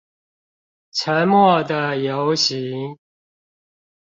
[0.93, 2.97] 沉默的遊行